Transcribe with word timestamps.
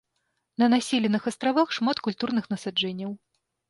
На 0.63 0.69
населеных 0.75 1.29
астравах 1.33 1.77
шмат 1.81 2.05
культурных 2.09 2.53
насаджэнняў. 2.57 3.19